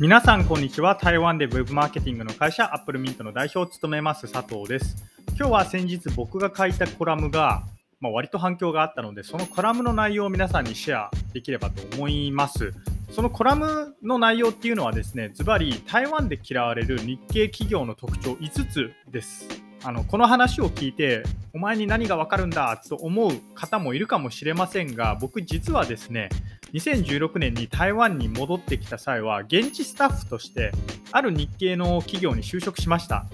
[0.00, 0.94] 皆さんこんにちは。
[0.94, 4.94] 台湾で Web マーケティングの会社アップルミントの代表を務めます佐藤です。
[5.36, 7.64] 今日は先日僕が書いたコラムが、
[7.98, 12.72] まあ、割と反響があったのでそのコラムの内容を皆さんにシェアできればと思います。
[13.10, 19.48] そのコラムの内容っていうのはですねズバリ台湾で嫌われる日系企業の特徴5つです。
[19.82, 26.28] あのこの話を聞いてお前に何がわかるんだと思う方もいるかもしれませんが僕実はですね
[26.72, 30.72] 2016年に台湾に戻ってきた際は現地スタッフとして
[31.12, 33.26] ある日系の企業に就職しました。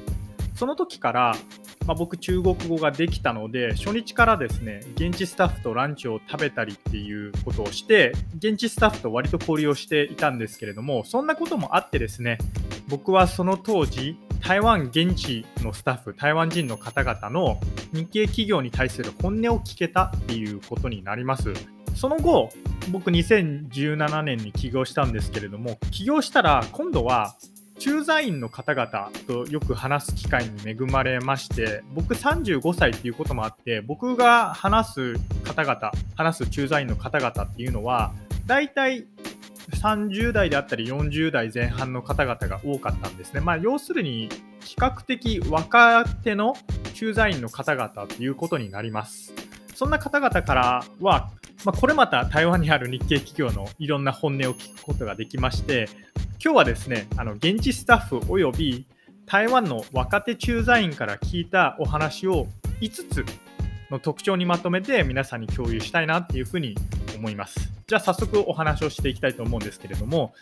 [0.55, 1.37] その時から、
[1.87, 12.39] まあ、僕中国語ができたので初日からですね現地スタッフとランチを食べたりっていうことをして現地スタッフと割と交流をしていたんですけれどもそんなこともあってですね
[12.89, 17.59] 僕はその当時台湾現地のスタッフ台湾人の方々の
[17.93, 21.53] 日系企業に対する本音を聞けたっていうことになります。
[21.97, 22.51] その後
[22.91, 27.37] 僕2017年に起業したんですけれども起業したら今度は
[27.79, 38.13] 駐在員の方々とよく話す機会に恵まれまして僕35歳っていうこともあって僕が話す方々話す駐在員の方々っていうのは
[38.47, 39.07] 大体
[39.71, 43.41] 30代であったり40代前半の方々が多かったんですね。
[43.41, 44.29] まあ、要するに
[44.61, 46.55] 比較的若手の
[46.95, 49.33] 駐在員の方々ということになります。
[49.75, 51.31] そんな方々からは
[51.65, 55.89] まあ、これまた台湾にある日系企業のいろんな本音を聞くことができまして
[56.45, 58.87] 今日はですねあの現地スタッフおよび
[59.27, 62.47] 台湾の若手駐在員から聞いたお話を
[62.81, 63.25] 5つ
[63.91, 66.75] の特徴にまとめて皆さんに共有したいなっていうふうに
[67.17, 67.73] 思います。
[67.87, 70.35] じゃあ早速お話をしていきたいと思うんですけれども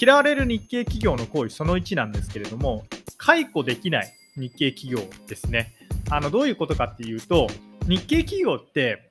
[0.00, 2.84] 嫌われる日系企業の行為その1なんですけれども
[3.16, 5.74] 解雇できない日系企業ですね。
[6.10, 7.48] あのどういうことかっていうと
[7.86, 9.07] 日系企業って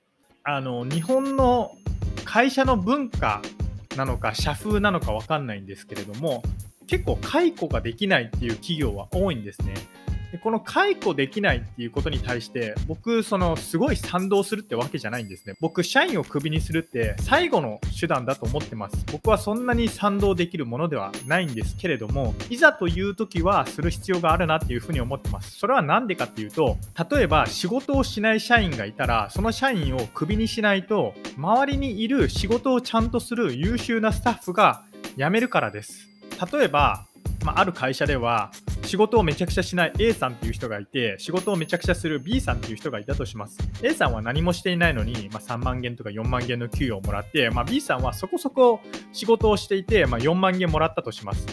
[0.50, 1.76] あの日本の
[2.24, 3.42] 会社の文化
[3.98, 6.42] なのか社風なのか分かんないんですけれども
[6.88, 9.74] 結構解雇ができないっていう企業は多いんですね。
[10.32, 15.56] でこの解雇できないっていうことに対して僕そのすごい賛同するってわけじゃないんですね。
[15.62, 19.06] 僕社員をクビにするって最後の手段だと思ってます。
[19.12, 25.58] 僕はそんなに賛同できるものではないんですけれどもいざという時はする必要があるなっていうふうに思ってます。
[25.58, 26.78] それは何でかっていうと
[27.10, 34.84] 例えば仕事をしない社員がいたらその社員をクビにしないと周りにいる仕事をちゃんとする優秀なスタッフが
[35.18, 36.08] 辞めるからです。
[36.52, 37.07] 例えば、
[37.48, 38.52] まあ、ある会社では
[38.84, 43.58] 仕事をめちゃくちゃしない A さんっていう人がいて、仕事をめちゃくちゃする B さんっていう人がいたとします。
[43.82, 48.82] A さんは何もしていないのに、まあ、3万元とか4万元の給与をもらって、まあ、B さんはそこそこ
[49.14, 51.46] 仕事をしていて、まあ、4万元もらったとします。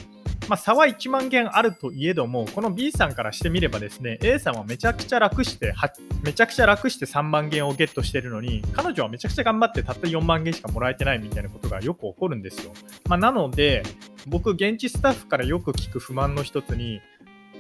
[0.49, 5.75] まあ、差は1万件あるといえども、この B さんからしてみればですね、A さんはめちゃくちゃ楽して、
[6.23, 12.73] めちゃくちゃ楽して3万件をゲットしてるのに、彼女はめちゃくちゃ頑張ってたった4万件しかもらえてないみたいなことがよく起こるんですよ。
[13.09, 13.83] まあ、なので、
[14.27, 17.01] 僕、現地スタッフからよく聞く不満の一つに、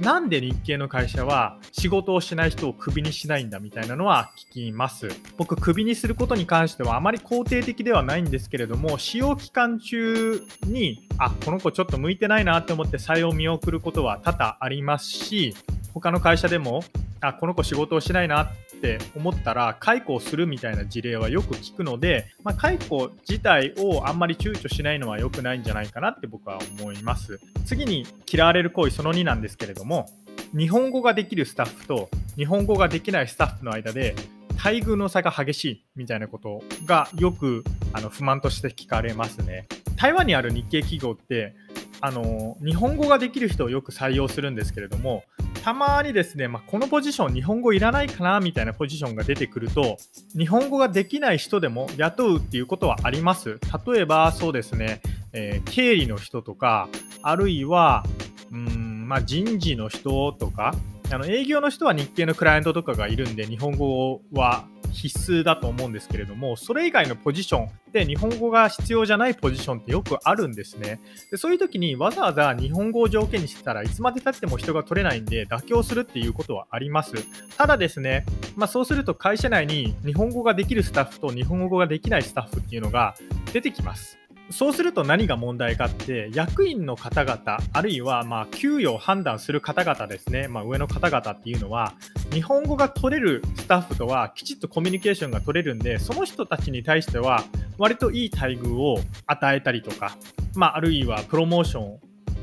[0.00, 5.08] なんで日系の会社は仕事をしない人をクビにしないんだみたいなのは聞きます。
[5.36, 15.54] 僕、クビにすることに関してはあまり肯定的ではないんですけれども、使用期間中に、あ、この子ちょっと向いてないなって思って採用を見送ることは多々ありますし、
[15.92, 16.82] 他の会社でも
[17.20, 18.48] あこの子仕事をしないなっ
[18.84, 27.40] って思ったら解雇をするみたいな事例はよく聞くので、まあ、解雇自体をあんまり躊躇しないのは良くないんじゃないかなって僕は思います。
[27.64, 30.10] 次に嫌われる行為その2なんですけれども
[30.56, 34.14] 日本語ができるスタッフと日本語ができないスタッフの間で
[34.62, 37.64] 待遇の差が激しいみたいなことがよく
[37.94, 39.66] あの不満として聞かれますね。
[39.96, 41.54] 台湾にある日系企業って
[42.02, 45.24] あの日本語ができる人をよく採用するんですけれども
[45.64, 49.96] たまにですね、まあ、このポジション日本語いらないかなみたいなポジションが出てくると
[50.36, 53.58] 日本語ができない人でも雇うっていうことはあります。
[53.86, 55.00] 例えばそうですね、
[55.32, 56.90] えー、経理の人とか
[57.22, 58.04] あるいは
[58.52, 60.74] うん、まあ、人事の人とか
[61.10, 71.00] あの営業の人は日系のクライアントとかがいるんで日本語は必須だと思うんですけれども、それ以外のポジションで日本語が必要じゃないポジションってよくあるんですね。
[71.30, 77.12] でそういう時にわざわざ日本語を条件にしてたらいつまでたっても人が取れないんで妥協するっていうことはあります。
[77.56, 78.24] ただですね、
[78.56, 83.14] まあ、そうすると会社内に日本語ができるスタッフと日本語ができないスタッフっていうのが
[83.52, 84.23] 出てきます。
[84.50, 91.94] そうすると何が問題かって役員の方々あるいはまあ給与を判断する方々ですね、まあ、上の方々っていうのは
[92.32, 97.42] 日本語が取れるスタッフとはきちっとコミュニケーションが取れるんでその人たちに対しては
[97.78, 100.16] 割といい待遇を与えたりとか、
[100.54, 102.00] まあ、あるいはプロモーション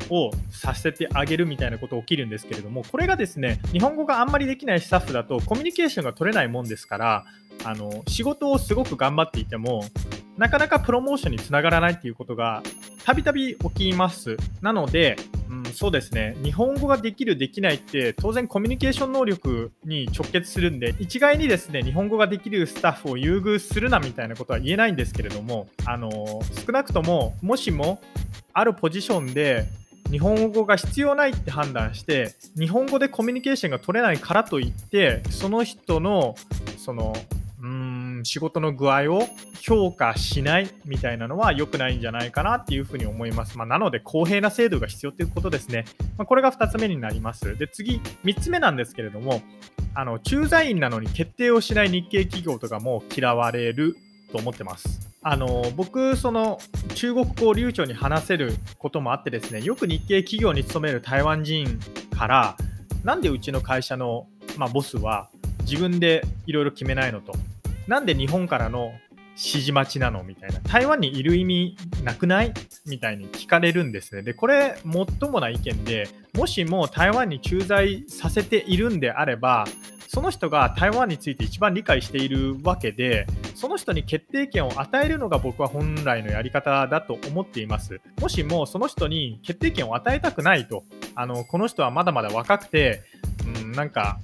[0.09, 7.25] をさせてあげるみたいなこと起きるんですけれどもこれがですね日本語があんまりできないスタッフだとコミュニケーションが取れないもんですから
[7.63, 9.85] あの仕事をすごく頑張っていても
[10.37, 12.63] なかなかプロモーションにつながらないっていうことが
[13.05, 14.37] たびたび起きます。
[14.61, 15.17] なので、
[15.49, 26.11] うん、そうですね、日本語ができる、できないって、当然コミュニケーション能力に直結するんで、一概にですね、日本語ができるスタッフを優遇するなみたいなことは言えないんですけれども、あの
[26.65, 28.01] 少なくとも、もしも、
[28.53, 29.65] あるポジションで
[30.09, 36.35] 日本語が必要ないって判断して日本語でコミュニケーションが取れないからといってその人の
[36.77, 37.15] その
[38.25, 39.27] 仕事の具合を
[39.61, 43.57] 評価しないみたいなのは良くないんじゃないかなっていうふうに思います。
[43.57, 45.85] まあ、なので公平な制度が必要ということですね。
[46.17, 47.57] まあ、これが2つ目になります。
[47.57, 49.41] で次3つ目なんですけれども
[49.93, 53.95] あの駐在員なのに決定をしない日系企業とかも嫌われる
[54.31, 55.11] と思ってます。
[55.23, 56.59] あの僕、その
[56.95, 61.79] 中国語を流暢に話せることもあってですねよく日系企業に勤める台湾人
[62.17, 62.57] から
[63.03, 64.27] なんでうちの会社の、
[64.57, 65.29] まあ、ボスは
[65.61, 67.33] 自分でいろいろ決めないのと
[67.87, 68.93] なんで日本からの
[69.31, 70.59] 指示待ちなのみたいな。
[70.59, 72.53] 台湾にいる意味なくない？
[72.85, 74.23] みたいに聞かれるんですね。
[74.23, 79.65] でこれもっともな意見でもしも台湾に駐在させているんであれば
[80.07, 83.25] その人が台湾について一番理解しているわけで
[83.55, 88.01] その人に決定権を与えるのが僕は本来のやり方だと思っています。
[88.19, 90.83] もしもその人に決定権を与えたくないと
[91.15, 93.01] あのこの人はまだまだ若くて、
[93.63, 94.19] うん、なんか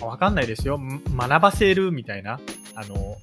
[0.00, 0.78] わかんないですよ。
[1.16, 2.38] 学ばせるみたいな。
[2.74, 3.18] あの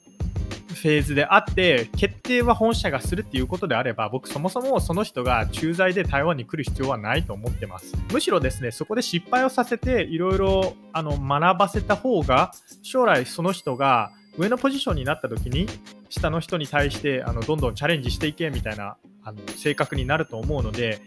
[0.74, 7.94] フェーズであって決定は本社がするっていうことであれば僕そもそもその人が駐在で台湾に来る必要はないと思ってます。
[8.12, 12.52] むしろですねそこで失敗をさせていろいろ学ばせた方が
[12.82, 15.68] 将来その人が上のポジションになった時に
[16.10, 21.02] 下の人に対してあのどんどんチャレンジしていけみたいなあの性格になると思うので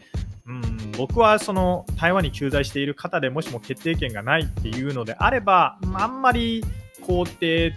[0.46, 6.62] うん僕はその台湾に駐在している方でもしも決定権がないっていうのであればあんまり
[7.02, 7.74] 肯定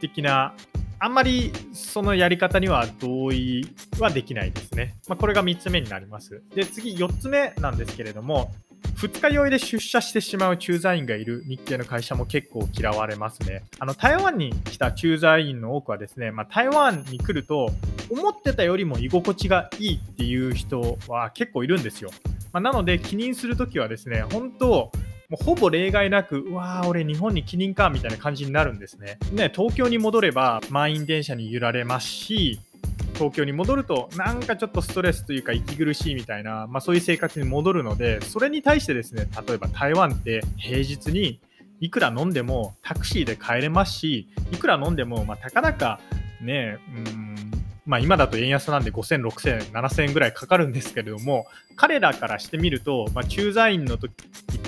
[0.00, 0.54] 的な
[1.02, 4.96] あんまりそのやり方には同意はできないですね。
[5.08, 6.42] まあ、これが3つ目になります。
[6.54, 8.52] で、次4つ目なんですけれども、
[8.96, 13.62] 2日酔いで出社してしまう駐在員がいる日系の会社も結構嫌われますね。
[13.78, 17.70] あの台湾に来た駐在員の多くはですね、まあ、台湾に来ると
[18.10, 22.10] 思ってたよりも居心地がいいっていう人は結構いるんですよ。
[22.52, 24.92] まあ、なので気にするときはですね、本当
[25.30, 29.18] もうほぼ例外なく、うわー、俺日本に帰任か、みたいな感じになるんですね。
[29.32, 32.58] ね、東京に戻れば満員電車に揺られますし、
[33.14, 41.38] 東京に戻るとなんかちょっとストレスというか息苦しいみたいな、まあ、そういう生活に戻るのでそれに対してですね例えば台湾って平日に
[41.80, 46.00] いくら飲んでもタクシーで帰れますしいくら飲んでもまあたかだか
[46.40, 47.30] ねうん
[47.86, 54.12] まあ、今だと円安なんで5000、6000、7000円ぐらいかかるんですけれども、彼らからしてみると、まあ、駐在員の時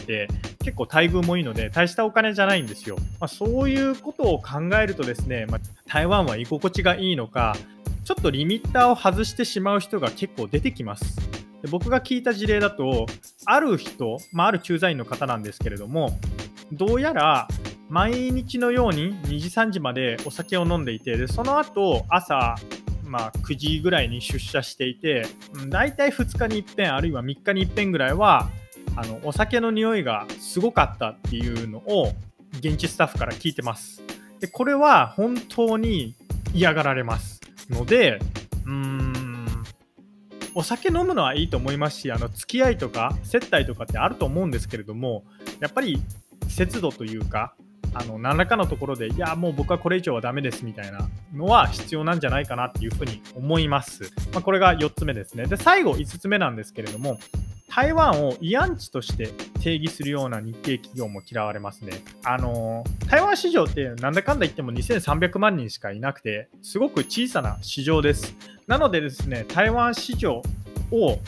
[0.02, 0.28] て
[0.60, 2.96] 結構待遇もいいので、大したお金じゃないんですよ。
[3.20, 7.56] まあ、そういうことを考えるとですね、まあ、台湾は居心地がいいのか、
[8.04, 11.16] ちょっとリミッターを外してしまう人が結構出てきます。
[11.62, 13.06] で僕が聞いた事例だと、
[13.46, 16.18] ある人、まあ、ある駐在員の方なんですけれども、
[16.72, 17.48] どうやら
[17.88, 22.56] 毎日のように2時3時までお酒を飲んでいてでその後朝
[23.12, 25.26] まあ、9時ぐらいに出社していて、
[25.68, 28.48] 大体2日に一遍、あるいは3日に一遍ぐらいは、
[28.96, 32.12] あのお酒の匂いがすごかったっていうのを
[32.58, 34.02] 現地スタッフから聞いてます。
[34.40, 36.14] でこれは本当に
[36.52, 37.40] 嫌がられます
[37.70, 38.18] ので、
[38.66, 39.46] うーん、
[40.54, 45.24] お酒飲むのはいいと思いますし、あの付き合いとか接待とかってあると思うんですけれども、
[45.60, 46.02] やっぱり
[46.48, 47.54] 節度というか、
[47.94, 54.12] あの何らかのところで、いや、もう僕はこれ以上はダメですみたいなのは必要なんじゃないかなっていうふうに思います。
[54.32, 55.46] まあ、これが4つ目ですね。
[55.46, 57.18] で、最後5つ目なんですけれども、
[57.74, 59.28] 台湾を慰安地として
[59.62, 62.02] 定義するような日系企業も嫌われますね。
[62.22, 68.36] あの台湾市場ってなんだかんだ言っても2300万人しかいなくて、すごく小さな市場です。
[68.66, 70.42] なのでですね、台湾市場
[70.90, 71.18] を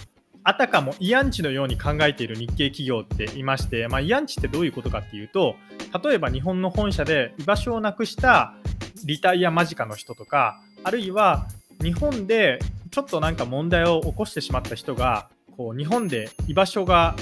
[0.43, 5.57] あたかも慰安地のように考えている日系企業っていまして、まあ、慰安地ってどういうことかっていうと
[6.05, 8.55] 例えば日本の本社で居場所をなくした
[9.07, 11.47] リタイア間近の人とかあるいは
[11.83, 12.59] 日本で
[12.91, 17.15] ちょっとなんか問題を起こしてしまった人がこう日本で居場所が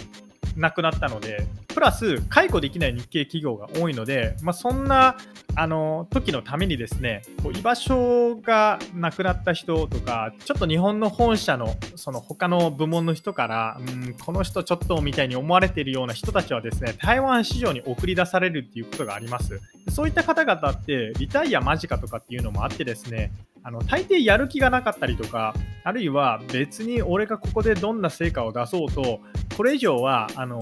[0.57, 5.17] なくなったので、プラス解雇できない日系企業が多いので、まあ、そんな
[5.55, 19.61] あの時のためにですね、こう居場所がなくなった人とか、ちょっと日本の本社のその他の部門の人から、うん、この人ちょっとみたいに思われているような人たちはですね、台湾市場に送り出されるっていうことがあります。
[19.91, 23.33] そういった方々ってリタイア間近とかっていうのもあってですね、
[23.64, 25.54] あの大抵やる気がなかったりとか、
[25.85, 29.21] あるいは別に俺がここでどんな成果を出そうと、
[29.57, 30.61] これ以上はあの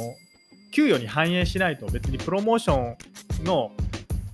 [0.72, 2.96] 給与に反映しないと別にプロモーショ
[3.42, 3.72] ンの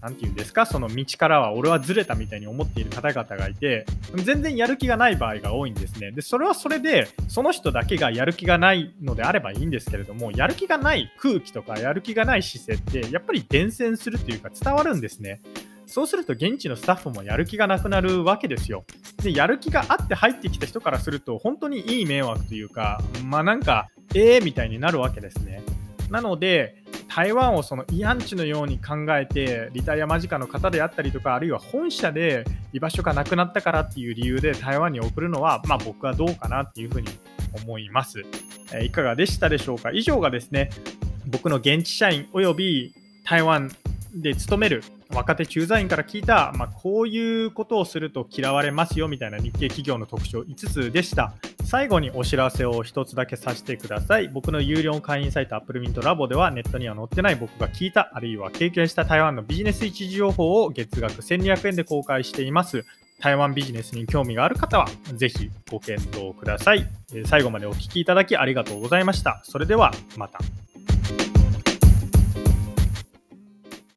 [0.02, 6.12] 何て言うんですか、その道からは俺はずれたみたいに思っている方々がいて、全然やる気がない場合が多いんですね。
[6.12, 15.40] で、それはそれで、その人だけがやる気がないのであればいいんですけれども、やる気がない空気とか、やる気がない姿勢って、やっぱり伝染するというか伝わるんですね。
[15.86, 18.84] そうすると現地のスタッフもやる気がなくなるわけですよ。
[19.22, 25.62] で、やる気があって入ってきた人からすると、本当にいい迷惑というか、まあなんか、ええー、みたいになるわけですね。
[26.10, 26.74] なので、
[27.08, 37.08] 台湾をその慰安地のように考えて、リタイア間近の方であったりとか、あるいは本社で居場所がなくなったからっていう理由で台湾に送るのは、まあ、僕はどうかなっていうふうに
[37.64, 38.22] 思います。
[38.74, 39.92] えいかがでしたでしょうか？
[39.92, 40.70] 以上がですね、
[41.26, 42.92] 僕の現地社員および
[43.24, 43.70] 台湾
[44.14, 51.34] で勤める若手駐在員から聞いた、まあ、こういうことをすると嫌われますよみたいな日系企業の特徴5つでした。
[51.64, 54.28] 最後にお知らせを1つだけさせてください。
[54.28, 62.84] 僕の有料会員サイト Apple Mint Labo ではネットには載ってない僕が聞いた、あるいは経験した台湾のビジネス一時情報を月額1200円で公開しています。
[63.18, 66.86] 台湾ビジネスに興味がある方は、ぜひご検討ください。
[67.24, 69.40] 最後までお聴きいただきありがとうございました。
[69.44, 70.38] それではまた。